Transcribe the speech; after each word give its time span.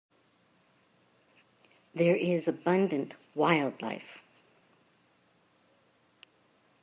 There 1.93 2.15
is 2.15 2.47
abundant 2.47 3.13
Wildlife. 3.35 4.23